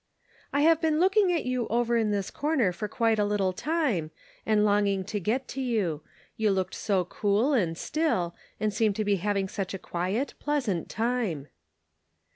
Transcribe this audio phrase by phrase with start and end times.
[0.51, 4.09] "I have been looking at you over in this corner for quite a little time,
[4.47, 6.01] and longing to get to you.
[6.37, 10.89] You looked so cool and still, and seemed to be having such a quiet, pleasant
[10.89, 11.49] time."